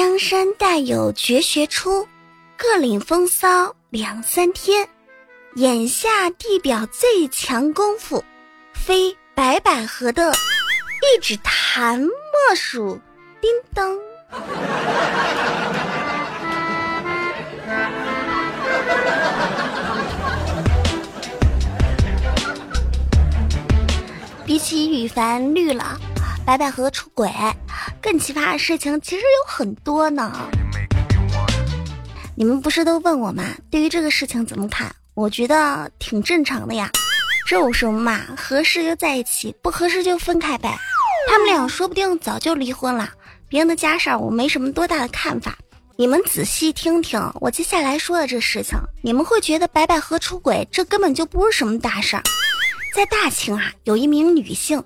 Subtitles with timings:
[0.00, 2.08] 江山代有绝学出，
[2.56, 4.88] 各领风骚两三天。
[5.56, 8.24] 眼下地表最强功夫，
[8.72, 12.10] 非白百合的一指弹莫
[12.56, 12.98] 属。
[13.42, 13.94] 叮当。
[24.46, 26.00] 比起羽凡绿了，
[26.44, 27.30] 白百合出轨，
[28.02, 30.32] 更奇葩的事情其实有很多呢。
[32.34, 33.44] 你们不是都问我吗？
[33.70, 34.92] 对于这个事情怎么看？
[35.14, 36.90] 我觉得挺正常的呀。
[37.46, 38.20] 这有什么嘛？
[38.36, 40.76] 合适就在一起，不合适就分开呗。
[41.28, 43.10] 他们俩说不定早就离婚了。
[43.48, 45.56] 别人的家事儿我没什么多大的看法。
[45.96, 52.22] 你们仔细听听我接下来说的这事情，你们会觉得白百合出轨，这根本就不是什么大事儿。
[52.94, 54.82] 在大清啊，有一名女性，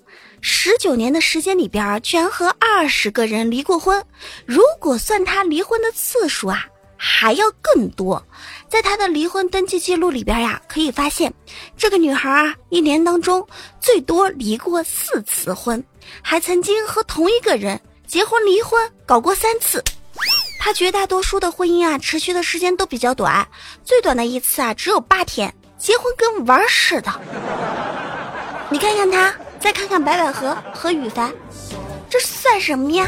[0.47, 4.05] 十九年的时间里边，居然和二十个人离过婚。
[4.45, 6.67] 如果算她离婚的次数啊，
[6.98, 8.23] 还要更多。
[8.69, 11.33] 在她的离婚登记记录里边呀，可以发现，
[11.78, 13.48] 这个女孩啊，一年当中
[13.81, 15.83] 最多离过四次婚，
[16.20, 19.83] 还曾经和同一个人结婚离婚搞过三次。
[20.61, 23.48] 她绝大多数的婚姻啊，持续的时间都比较短，
[23.83, 25.55] 最短的一次啊，只有八天。
[25.78, 27.11] 结婚跟玩似的，
[28.70, 29.34] 你看看他，
[29.65, 31.33] 再看看白百合和羽凡，
[32.11, 33.07] 这算什么呀？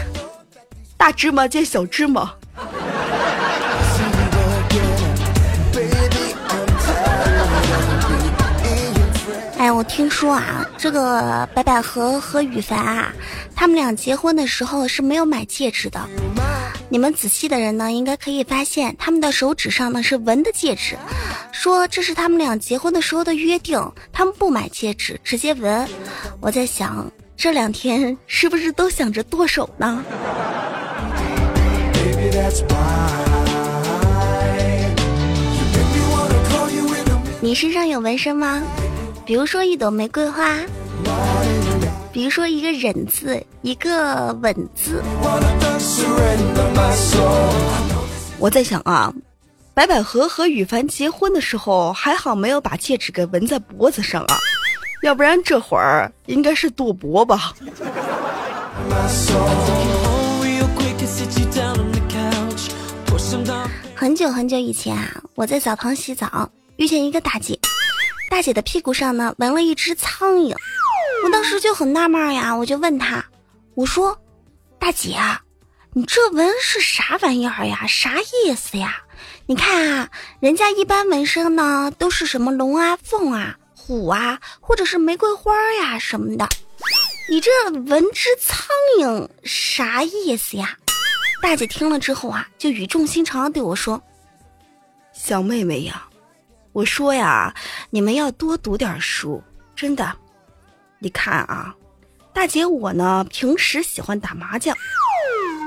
[0.97, 2.33] 大芝麻见小芝麻。
[9.59, 13.13] 哎，我听说啊，这个白百合和羽凡啊，
[13.55, 16.01] 他们俩结婚的时候是没有买戒指的。
[16.89, 20.97] 你们仔细的人呢，应该可以发现他们的手指上呢是纹的戒指，
[21.51, 23.81] 说这是他们俩结婚的时候的约定，
[24.13, 25.89] 他们不买戒指，直接纹。
[26.41, 30.03] 我在想，这两天是不是都想着剁手呢？
[37.41, 38.63] 你身上有纹身吗？
[39.25, 40.57] 比如说一朵玫瑰花。
[42.17, 45.03] 比如说一个忍字，一个稳字。
[48.39, 49.13] 我在想啊，
[49.75, 54.39] 白百合和羽凡结婚的时候，还好没有把戒指给纹在脖子上啊，
[55.03, 57.53] 要不然这会儿应该是剁脖吧。
[63.95, 67.61] 很久很久以前啊，我在澡堂洗澡，遇见一个大姐，
[68.31, 70.55] 大姐的屁股上呢纹了一只苍蝇。
[71.25, 73.25] 我当时就很纳闷呀，我就问他，
[73.75, 74.17] 我说
[74.79, 75.41] ：“大姐啊，
[75.93, 77.87] 你这纹是啥玩意儿呀？
[77.87, 79.01] 啥意思呀？
[79.47, 80.09] 你看啊，
[80.41, 86.49] 人家一般纹身呢都是什么龙啊、凤啊、虎啊，或者是玫瑰花呀什么的，
[87.29, 88.67] 你这纹只苍
[89.01, 90.77] 蝇啥意思呀？”
[91.43, 94.01] 大姐听了之后啊，就语重心长的对我说
[95.13, 96.07] ：“小妹妹呀，
[96.73, 97.55] 我说呀，
[97.91, 99.43] 你们要多读点书，
[99.75, 100.17] 真的。”
[100.99, 101.75] 你看啊，
[102.33, 104.75] 大姐我呢平时喜欢打麻将，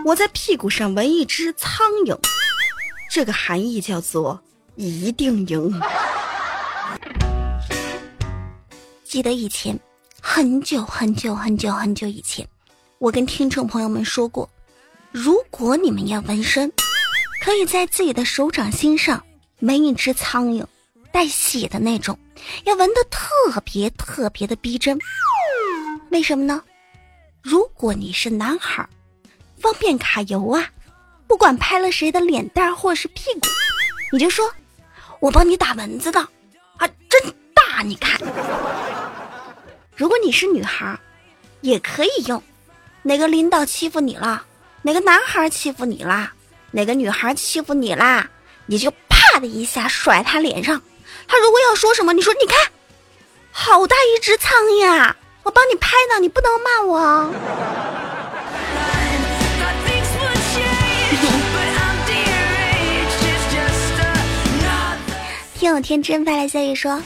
[0.05, 2.17] 我在屁股上纹一只苍蝇，
[3.11, 4.41] 这个含义叫做
[4.75, 5.79] 一定赢。
[9.03, 9.79] 记得以前
[10.21, 12.47] 很久很久很久很久以前，
[12.97, 14.49] 我跟听众朋友们说过，
[15.11, 16.71] 如果你们要纹身，
[17.43, 19.23] 可以在自己的手掌心上
[19.59, 20.65] 纹一只苍蝇。
[21.11, 22.17] 带血的那种，
[22.65, 23.27] 要纹的特
[23.63, 24.97] 别特别的逼真。
[26.11, 26.63] 为什么呢？
[27.41, 28.87] 如果你是男孩，
[29.59, 30.69] 方便卡油啊，
[31.27, 33.47] 不管拍了谁的脸蛋或是屁股，
[34.11, 34.51] 你就说，
[35.19, 36.19] 我帮你打蚊子的，
[36.77, 37.21] 啊，真
[37.53, 38.19] 大，你看。
[39.95, 40.97] 如果你是女孩，
[41.61, 42.41] 也可以用，
[43.03, 44.45] 哪个领导欺负你了，
[44.81, 46.33] 哪个男孩欺负你啦，
[46.71, 48.29] 哪个女孩欺负你啦，
[48.65, 50.81] 你就啪的一下甩他脸上。
[51.29, 52.71] 他如果要说什么，你说你看，
[53.51, 55.15] 好大一只苍蝇啊！
[55.43, 57.31] 我帮你拍呢，你不能骂我。
[65.53, 66.99] 听友天真发来消息说，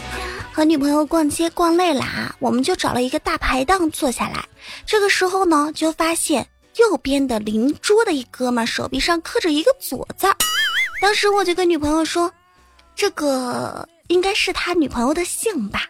[0.53, 4.47] 和女朋友逛街逛累了啊，我们就找了一个大排档坐下来。
[4.85, 6.47] 这个时候呢，就发现
[6.77, 10.37] 右边的邻桌的一哥们手臂上刻着一个左字儿。
[11.01, 12.31] 当时我就跟女朋友说，
[12.95, 13.85] 这个。
[14.07, 15.85] 应该是他女朋友的姓吧？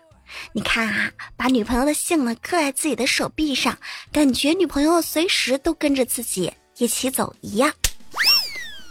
[0.54, 3.78] 你看啊，把女朋友的姓呢刻在自己的手臂上，
[4.12, 7.72] 感觉女朋友随时都跟着自己一起走一样。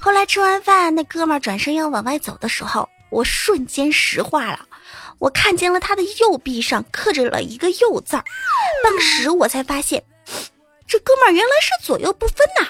[0.01, 4.67] 后来吃完饭，那哥们转身要往外走的时候，我瞬间石化了，
[5.19, 8.25] 我看见了他的右臂上刻着了一个“右”字儿，
[8.83, 10.03] 当时我才发现，
[10.87, 12.67] 这哥们原来是左右不分呐，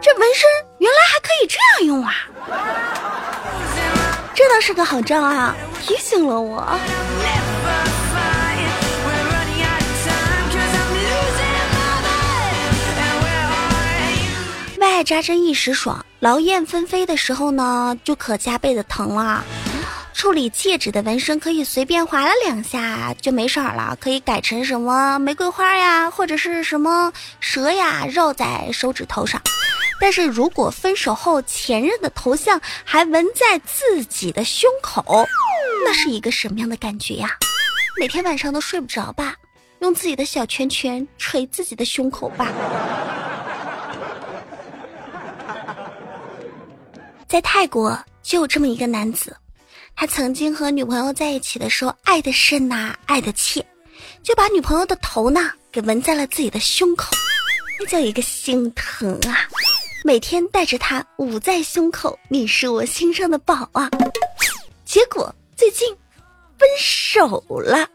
[0.00, 0.48] 这纹身
[0.78, 2.14] 原来还可以这样用啊！
[4.60, 6.78] 是个好招啊，提醒了我。
[14.78, 19.44] 为爱扎针一时爽，劳燕分飞的时候呢，就可加倍的疼了。
[20.12, 29.40] 处理戒指的纹身可以随便划了两下就没事儿了，可以改成什么玫瑰花呀，或者是什么蛇呀，绕在手指头上。
[30.00, 35.26] 但是如果分手后前任的头像还纹在自己的胸口，
[35.84, 37.36] 那是一个什么样的感觉呀？
[37.98, 39.34] 每天晚上都睡不着吧？
[39.80, 42.52] 用自己的小拳拳捶自己的胸口吧。
[47.28, 49.36] 在泰国就有这么一个男子。
[49.94, 53.64] 他曾经和女朋友在一起的时候，爱的深呐，爱的切，
[54.22, 57.10] 就把女朋友的头呢给纹在了自己的胸口，
[57.80, 59.48] 那叫一个心疼啊！
[60.04, 63.90] 每天带着它捂在胸口，你是我心上的宝啊！
[64.84, 65.88] 结果最近
[66.58, 67.86] 分手了，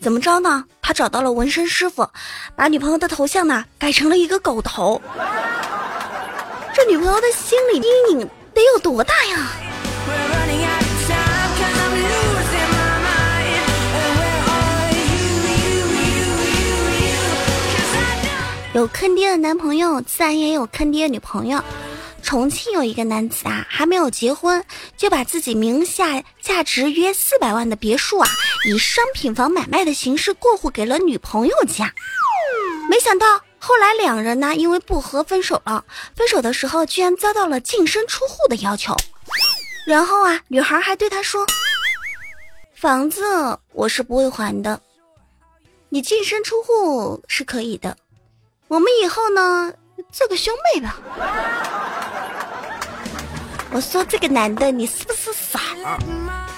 [0.00, 0.64] 怎么着呢？
[0.80, 2.08] 他找到了纹身师傅，
[2.56, 5.00] 把女朋友的头像呢改成了一个狗头，
[6.74, 8.30] 这女朋友的心理阴影。
[8.54, 9.46] 得有多大呀？
[18.78, 21.60] 有坑爹的男朋友，自然也有坑爹女朋友。
[22.22, 24.64] 重庆有一个男子啊，还没有结婚，
[24.96, 28.28] 就把自己名下价值约四百万的别墅啊，
[28.68, 31.92] 以商品房买卖的形式过户给了女朋友家。
[32.88, 33.26] 没想到。
[33.60, 35.84] 后来两人呢，因为不和分手了。
[36.14, 38.94] 分手的时候，居然遭到了净身出户的要求。
[39.84, 41.44] 然后啊，女孩还对他说
[42.72, 43.20] ：“房子
[43.72, 44.80] 我是不会还的，
[45.88, 47.96] 你净身出户是可以的。
[48.68, 49.72] 我们以后呢，
[50.12, 50.96] 做个兄妹吧。”
[53.70, 55.60] 我说这个男的，你是不是傻？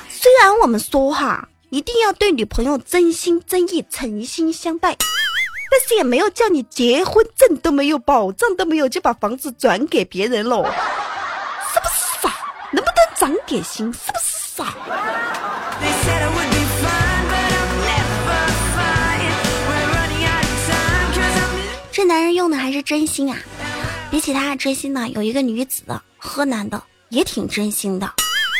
[0.08, 4.96] 虽然我们说哈，一定要对女朋友真心真意、诚心相待。
[5.72, 12.28] 但是也没有叫你结婚证都没有，保障都没有，就把房子转给别人喽，是不是傻？
[12.72, 13.92] 能不能长点心？
[13.92, 14.24] 是不是
[14.56, 14.64] 傻？
[22.10, 23.38] 男人用的还是真心啊！
[24.10, 25.84] 比起他真心呢，有一个女子，
[26.18, 28.12] 河南的也挺真心的。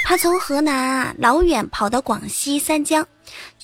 [0.05, 3.05] 她从河南啊老远跑到广西三江，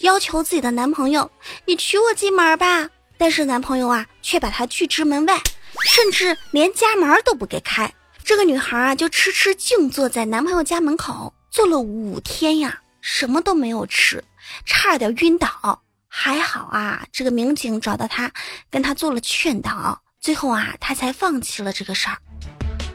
[0.00, 1.30] 要求自己的男朋友
[1.66, 5.40] ：“你娶我进门吧。”但是男朋友啊，却把她拒之门外，
[5.84, 7.88] 甚至连家门都不给开。
[8.24, 14.24] 这个女孩啊，就痴痴静坐在男朋友家门口，坐了五天呀，什么都没有吃，
[14.64, 15.80] 差点晕倒。
[16.18, 18.32] 还好啊，这个民警找到他，
[18.70, 22.16] 跟他做了劝导，最后啊，他才放弃了这个事儿。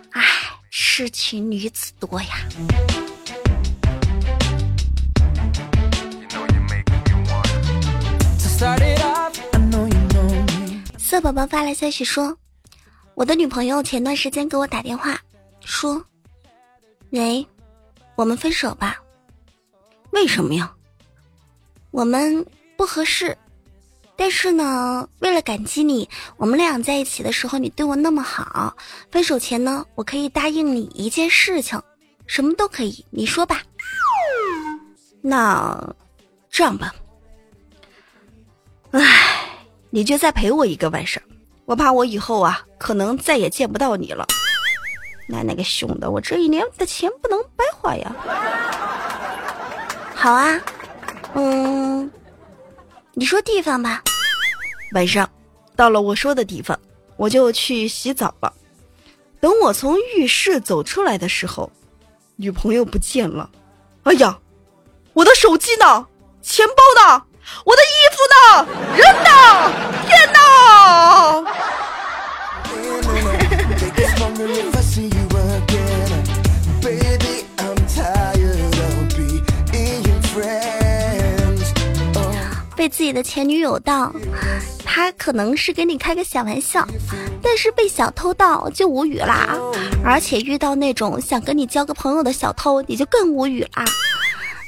[0.10, 0.24] 唉，
[0.72, 2.30] 痴情女子多呀。
[10.98, 12.36] 色宝宝发来消息说
[13.14, 15.16] ：“我的女朋友前段时间给我打电话，
[15.64, 16.04] 说，
[17.12, 17.46] 喂，
[18.16, 18.98] 我们分手吧。
[20.10, 20.74] 为什么呀？
[21.92, 22.44] 我们
[22.82, 23.38] 不合适。
[24.16, 28.76] 但是呢，为了感激你，我们俩在一起的时候你对我那么好，
[29.12, 31.80] 分手前呢，我可以答应你一件事情，
[32.26, 33.62] 什么都可以，你说吧。
[35.22, 35.80] 那
[36.50, 36.92] 这样吧，
[38.90, 39.00] 唉。”
[39.94, 41.22] 你就再陪我一个晚上，
[41.66, 44.26] 我怕我以后啊，可能再也见不到你了。
[45.28, 48.16] 奶奶个熊的，我这一年的钱不能白花呀！
[50.16, 50.60] 好啊，
[51.36, 52.10] 嗯，
[53.14, 54.02] 你说地方吧。
[54.94, 55.30] 晚上
[55.76, 56.80] 到了我说的地方，
[57.18, 58.54] 我就去洗澡了。
[59.40, 61.72] 等我从浴室走出来的时候，
[62.36, 63.50] 女朋友不见了。
[64.04, 64.40] 哎呀，
[65.14, 66.08] 我的手机呢？
[66.42, 67.24] 钱包呢？
[67.66, 68.66] 我的衣服呢？
[68.96, 69.30] 人呢？
[70.08, 70.40] 天哪！
[82.82, 84.12] 被自己的前女友盗，
[84.84, 86.84] 他可能是跟你开个小玩笑，
[87.40, 89.56] 但是被小偷盗就无语啦。
[90.04, 93.86] 而且遇到那种想跟你交个朋友的小偷，你就更无语啦。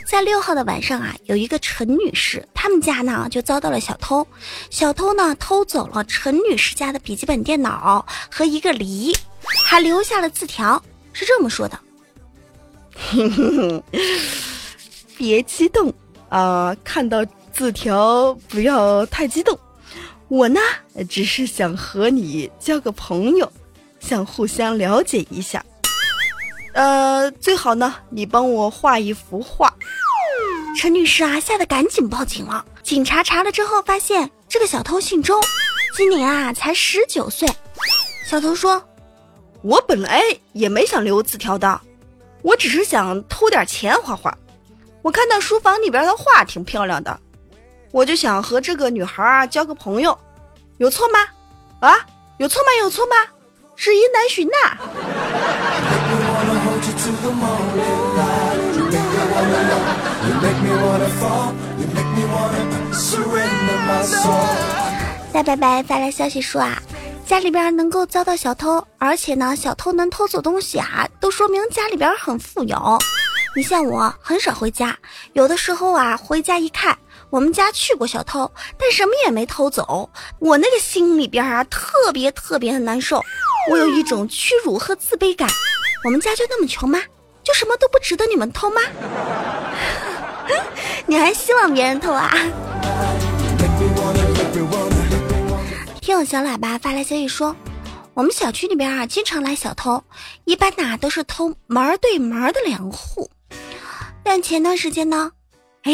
[0.05, 4.27] 在六号的晚上啊，有一个陈女士，他们家呢就遭到了小偷。
[4.69, 9.11] 小偷呢偷走了陈女士家的笔记本电脑和一个梨，
[9.65, 10.79] 还留下了字条，
[11.13, 11.79] 是这么说的
[15.17, 15.91] ：“别激动
[16.29, 19.57] 啊，看到字条不要太激动。
[20.27, 20.59] 我呢
[21.07, 23.49] 只是想和你交个朋友，
[23.99, 25.63] 想互相了解一下。
[26.73, 29.71] 呃，最好呢，你帮我画一幅画。
[30.75, 32.65] 陈女士啊，吓得赶紧报警了。
[32.81, 35.39] 警察查了之后，发现这个小偷姓周，
[35.95, 37.47] 今年啊才十九岁。
[38.27, 38.83] 小偷说
[39.61, 41.79] ：“我本来也没想留字条的，
[42.41, 44.35] 我只是想偷点钱画画。
[45.03, 47.19] 我看到书房里边的画挺漂亮的，
[47.93, 50.17] 我就想和这个女孩啊交个朋友，
[50.77, 51.19] 有错吗？
[51.79, 51.95] 啊，
[52.39, 52.69] 有错吗？
[52.81, 53.15] 有错吗？
[53.75, 54.55] 是一难寻呐。”
[65.31, 66.81] 大白白发来消息说啊，
[67.27, 72.97] 家里边能够遭到小偷，而且呢，小偷能偷走东西啊，都说明家里边很富有。
[73.55, 74.97] 你像我很少回家，
[75.33, 76.97] 有的时候啊，回家一看，
[77.33, 83.23] 我们家去过小偷，但什么也没偷走，我那个心里边啊，特别特别的难受，
[83.71, 85.49] 我有一种屈辱和自卑感。
[86.05, 87.01] 我们家就那么穷吗？
[87.43, 88.81] 就什么都不值得你们偷吗？
[91.07, 92.31] 你还希望别人偷啊？
[95.99, 97.55] 听我小喇叭发来消息说，
[98.13, 100.03] 我们小区里边啊，经常来小偷，
[100.45, 103.27] 一般呐都是偷门对门的两户。
[104.23, 105.31] 但前段时间呢，
[105.81, 105.93] 哎，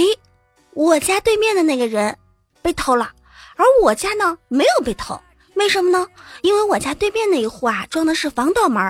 [0.80, 2.18] 我家对面的那个人
[2.62, 3.12] 被偷了，
[3.58, 5.20] 而我家呢没有被偷，
[5.56, 6.08] 为什么呢？
[6.42, 8.82] 因为我家对面那一户啊装的是防盗门，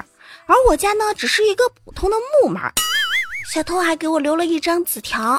[0.46, 2.62] 而我家呢只是一个普通的木门。
[3.51, 5.36] 小偷还给我留了一张纸条，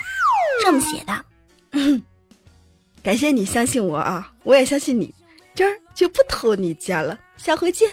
[0.60, 2.02] 这么写的：
[3.00, 5.14] 感谢你相信我啊，我也相信你。
[5.54, 7.88] 今儿就不偷你家了，下回见。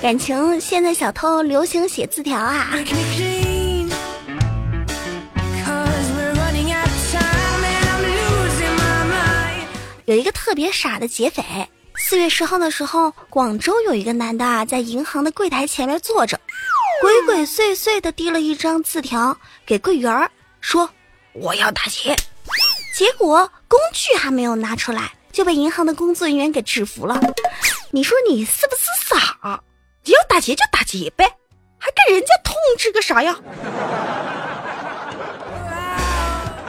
[0.00, 2.70] 感情现在小偷流行写字条啊。
[10.12, 11.42] 有一个特别傻的劫匪，
[11.96, 16.38] 四月十号的时候，广州有一个男的啊，在银行的柜台前面坐着，
[17.00, 20.90] 鬼鬼祟祟的递了一张字条给柜员儿，说
[21.32, 22.14] ：“我要打劫。”
[22.94, 27.18] 结果工具还没有拿出来，就被银行的工作人员给制服了。
[27.90, 29.62] 你说你是不是傻？
[30.04, 31.24] 你要打劫就打劫呗，
[31.78, 33.34] 还跟人家通知个啥呀？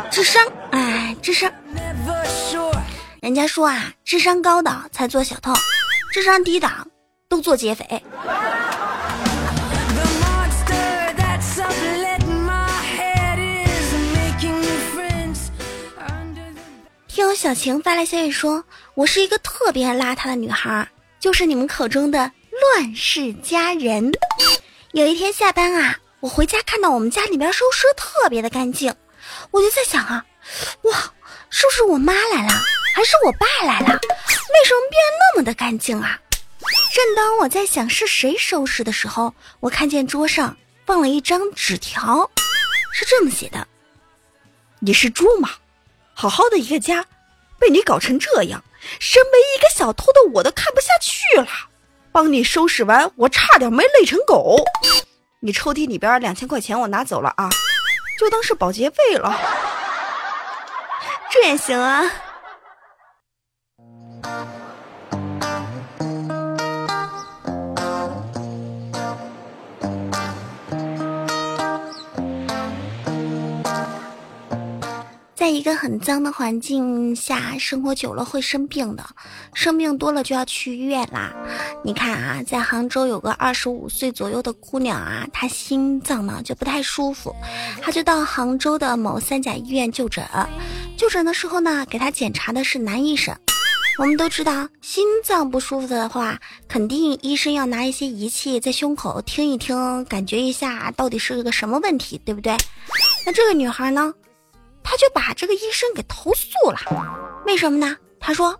[0.09, 1.51] 智商，哎，智商。
[3.23, 5.53] 人家说啊，智商高的才做小偷，
[6.11, 6.69] 智商低的
[7.29, 7.85] 都做劫匪。
[17.07, 18.61] 听我小晴发来消息说，
[18.93, 20.85] 我是一个特别邋遢的女孩，
[21.17, 22.29] 就是你们口中的
[22.75, 24.11] 乱世佳人。
[24.91, 28.93] 有一天下班啊，我回家看到我们家里边收拾特别的干净，
[29.51, 30.25] 我就在想啊，
[30.81, 30.91] 哇，
[31.49, 32.51] 是不是我妈来了，
[32.93, 33.87] 还是我爸来了？
[33.87, 36.19] 为什么变得那么的干净啊？
[36.93, 42.29] 正当我在想是谁收拾的时候，我看见桌上放了一张纸条，
[42.93, 43.67] 是这么写的
[44.79, 45.49] ：“你是猪吗？”
[46.13, 47.03] 好好的一个家，
[47.59, 48.63] 被你搞成这样，
[48.99, 51.47] 身为一个小偷的我都看不下去了。
[52.11, 54.63] 帮你收拾完，我差点没累成狗。
[55.39, 57.49] 你抽屉里边两千块钱我拿走了啊，
[58.19, 59.35] 就当是保洁费了。
[61.31, 62.09] 这也行啊。
[75.43, 79.03] 在一个很脏的环境下生活久了会生病的，
[79.53, 81.33] 生病多了就要去医院啦。
[81.83, 87.35] 你看啊，在杭州有个二十五岁左右的姑娘啊，她心脏呢就不太舒服，
[87.81, 90.25] 她就到杭州的某三甲医院就诊。
[90.95, 93.35] 就诊的时候呢，给她检查的是男医生。
[93.99, 102.55] 我们都知道，心脏不舒服的话，肯定医生要拿一些仪器在胸口听一听，感觉一下到底是个什么问题，对不对？
[103.25, 104.13] 那这个女孩呢？
[104.83, 106.79] 他就把这个医生给投诉了，
[107.45, 107.95] 为什么呢？
[108.19, 108.59] 他说，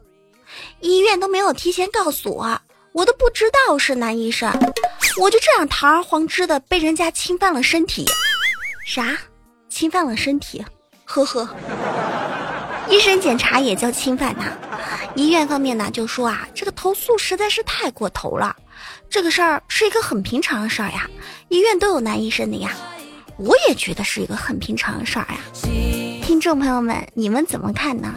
[0.80, 2.60] 医院都没有提前告诉我，
[2.94, 4.52] 我都不知道是男医生，
[5.20, 8.06] 我就这样堂而皇之的被人家侵犯了身体。
[8.86, 9.18] 啥？
[9.70, 10.64] 侵犯了身体？
[11.06, 11.48] 呵呵，
[12.90, 14.46] 医生检查也叫侵犯呐。
[15.16, 18.56] 医院方面呢就说啊，这个投诉实在是太过头了，
[19.10, 21.10] 这个事儿是一个很平常的事儿呀，
[21.50, 22.72] 医院都有男医生的呀。
[23.38, 25.93] 我也觉得是一个很平常的事儿呀。
[26.24, 28.16] 听众朋友们，你们怎么看呢？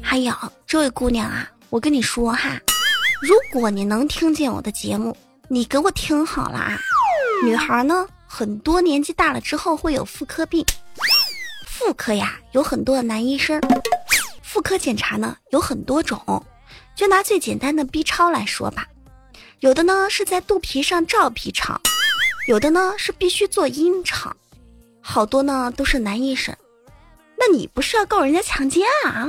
[0.00, 0.32] 还有
[0.64, 2.60] 这位姑娘啊，我跟你说哈，
[3.20, 5.16] 如果你能听见我的节目，
[5.48, 6.78] 你给我听好了啊。
[7.44, 10.64] 女孩呢，很多年纪大了之后会有妇科病，
[11.66, 13.60] 妇科呀有很多的男医生，
[14.42, 16.46] 妇科检查呢有很多种，
[16.94, 18.86] 就拿最简单的 B 超来说吧，
[19.58, 21.80] 有的呢是在肚皮上照 B 超，
[22.46, 24.32] 有的呢是必须做阴超，
[25.06, 26.56] 好多呢都是男医生。
[27.36, 29.28] 那你不是要告人家强奸啊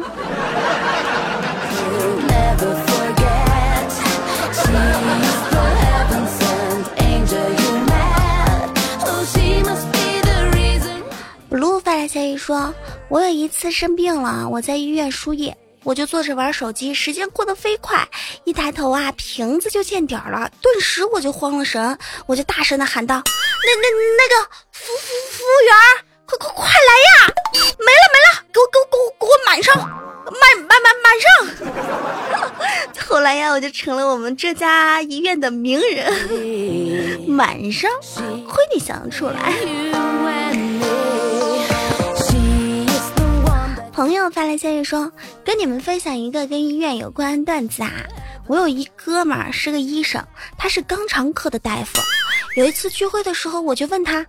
[11.49, 12.73] ？Blue 发来消息说
[13.09, 15.55] ：“我有一次生病了，我在医院输液，
[15.85, 18.07] 我就坐着玩手机，时间过得飞快，
[18.43, 23.21] 一抬头啊，瓶子就见底儿了，顿时我就慌了神，我就大声的喊道
[23.63, 23.87] ：‘那那
[24.17, 25.71] 那个服服服务员，
[26.25, 27.31] 快快快来呀！
[27.53, 31.29] 没了没了，给我给我给我给我满上，满满满满上！’
[33.07, 36.11] 后来呀，我就成了我们这家医院的名人，
[37.29, 37.91] 满上，
[38.47, 39.53] 亏你想得出来。”
[43.95, 45.09] 朋友发来消息说
[45.45, 47.93] ：“跟你们分享一个跟医院有关段子啊！
[48.45, 50.21] 我有一哥们儿是个医生，
[50.57, 52.01] 他是肛肠科的大夫。
[52.57, 54.27] 有一次聚会的时候，我就问他：‘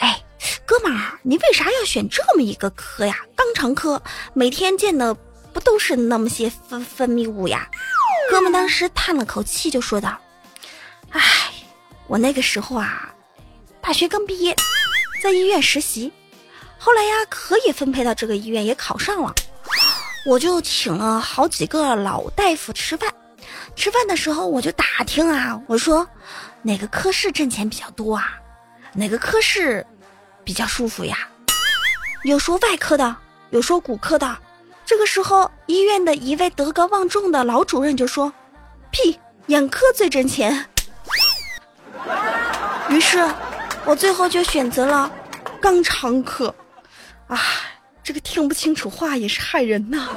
[0.00, 0.22] 哎，
[0.66, 3.16] 哥们儿，你为啥要选这么一个科呀？
[3.34, 4.02] 肛肠科
[4.34, 7.66] 每天见的不都是那么些分分泌物呀？’
[8.30, 10.20] 哥们当时叹了口气，就说道
[11.08, 11.22] ：‘哎，
[12.06, 13.14] 我那个时候啊，
[13.80, 14.54] 大学刚毕业，
[15.22, 16.12] 在医院实习。’”
[16.86, 19.34] 后来呀，可以分配到这个医院，也考上了。
[20.24, 23.12] 我就请了好几个老大夫吃饭。
[23.74, 26.08] 吃饭的时候，我就打听啊，我说
[26.62, 28.34] 哪个科室挣钱比较多啊？
[28.92, 29.84] 哪个科室
[30.44, 31.18] 比较舒服呀？
[32.22, 33.16] 有说外科的，
[33.50, 34.38] 有说骨科的。
[34.84, 38.32] 这个时候，医院的一位德高望重的老主任就说
[38.92, 40.64] ：“屁，眼科最挣钱。”
[42.88, 43.28] 于是，
[43.84, 45.10] 我最后就选择了
[45.60, 46.54] 肛肠科。
[47.28, 47.38] 啊，
[48.02, 50.08] 这个听不清楚话也是害人呐。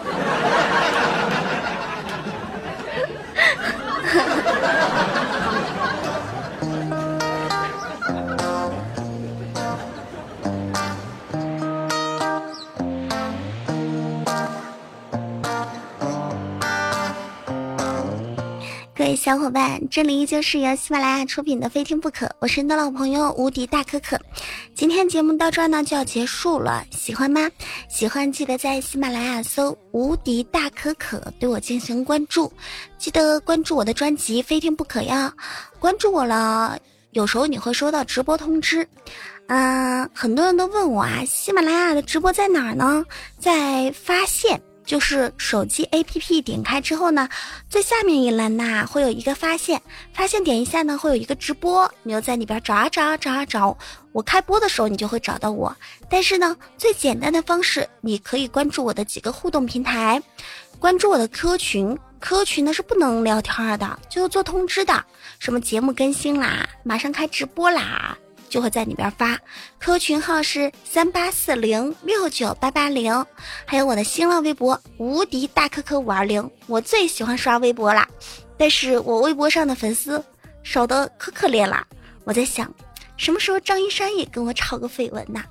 [19.19, 24.17] 小伙伴，这里依旧是由喜马拉雅出品的《非听不可》，我是你的老朋友无敌大可可。
[24.73, 27.51] 今天节目到这儿呢就要结束了，喜欢吗？
[27.89, 32.49] 喜欢记得在喜马拉雅搜“无敌大可可”对我进行关注，
[32.97, 35.33] 记得关注我的专辑《非听不可》呀。
[35.79, 36.79] 关注我了，
[37.11, 38.87] 有时候你会收到直播通知。
[39.47, 43.05] 嗯，很多人都问我啊，喜马拉雅的直播在哪儿呢？
[43.37, 44.61] 在发现。
[44.89, 47.29] 就是手机 APP 点开之后呢，
[47.69, 49.79] 最下面一栏呐会有一个发现，
[50.15, 53.77] 发现点一下呢会有一个直播，你就在里边找啊找啊找啊找，
[54.13, 55.71] 我开播的时候你就会找到我。
[56.09, 60.19] 但是呢，最简单的方式，你可以关注我的几个互动平台，
[60.79, 65.05] 关注我的 QQ 群，QQ 群呢是不能聊天的，就是做通知的，
[65.37, 68.17] 什么节目更新啦，马上开直播啦。
[68.49, 69.37] 就会在里边发
[69.79, 73.25] ，QQ 群号是三八四零六九八八零，
[73.65, 78.07] 还有我的新浪微博无敌大可可五二零，我最喜欢刷微博啦，
[78.57, 80.23] 但是我微博上的粉丝
[80.63, 81.85] 少的可可怜了，
[82.23, 82.73] 我在想，
[83.15, 85.43] 什么时候张一山也跟我炒个绯闻呐？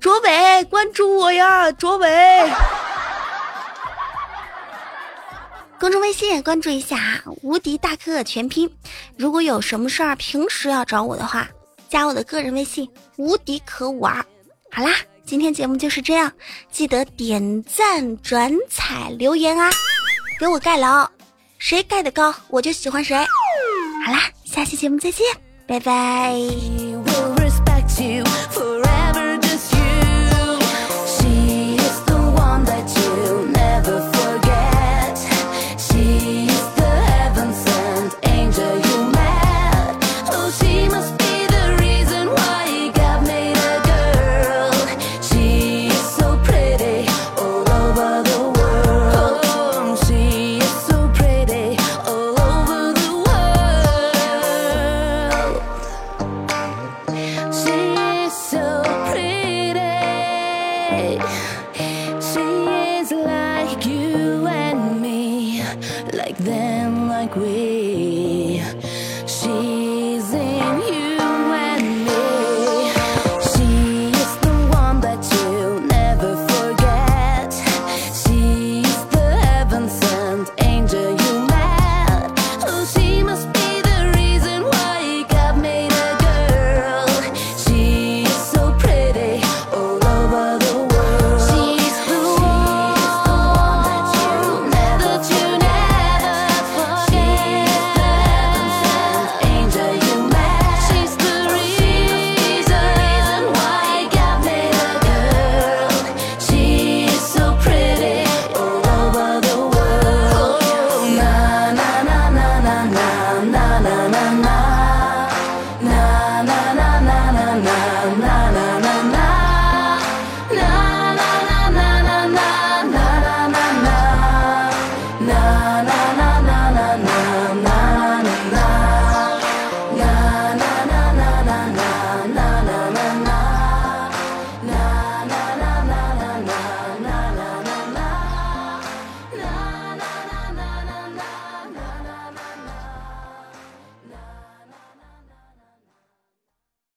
[0.00, 2.50] 卓伟关注我呀，卓伟，
[5.78, 8.68] 公众微信也关注一下啊无敌大可可全拼，
[9.16, 11.46] 如果有什么事儿平时要找我的话。
[11.88, 14.24] 加我的个人微信无敌可五儿，
[14.70, 16.30] 好啦，今天节目就是这样，
[16.70, 19.70] 记得点赞、转采、留言啊，
[20.38, 21.08] 给我盖楼，
[21.58, 23.16] 谁盖的高我就喜欢谁。
[24.04, 25.26] 好啦，下期节目再见，
[25.66, 26.34] 拜拜。